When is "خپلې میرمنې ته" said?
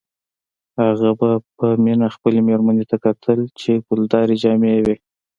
2.15-2.97